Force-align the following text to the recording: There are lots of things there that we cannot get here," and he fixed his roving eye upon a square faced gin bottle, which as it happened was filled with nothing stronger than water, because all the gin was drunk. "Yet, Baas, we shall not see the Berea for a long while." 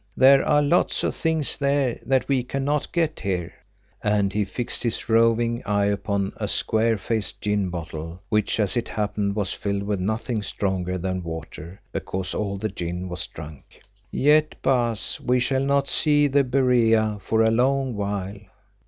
There 0.17 0.43
are 0.43 0.63
lots 0.63 1.03
of 1.03 1.15
things 1.15 1.59
there 1.59 1.99
that 2.07 2.27
we 2.27 2.41
cannot 2.41 2.91
get 2.91 3.19
here," 3.19 3.53
and 4.03 4.33
he 4.33 4.45
fixed 4.45 4.81
his 4.81 5.07
roving 5.07 5.61
eye 5.63 5.85
upon 5.85 6.31
a 6.37 6.47
square 6.47 6.97
faced 6.97 7.39
gin 7.39 7.69
bottle, 7.69 8.19
which 8.29 8.59
as 8.59 8.75
it 8.75 8.89
happened 8.89 9.35
was 9.35 9.53
filled 9.53 9.83
with 9.83 9.99
nothing 9.99 10.41
stronger 10.41 10.97
than 10.97 11.21
water, 11.21 11.79
because 11.91 12.33
all 12.33 12.57
the 12.57 12.69
gin 12.69 13.09
was 13.09 13.27
drunk. 13.27 13.79
"Yet, 14.09 14.55
Baas, 14.63 15.19
we 15.19 15.37
shall 15.39 15.63
not 15.63 15.87
see 15.87 16.25
the 16.25 16.43
Berea 16.43 17.19
for 17.21 17.43
a 17.43 17.51
long 17.51 17.93
while." 17.95 18.39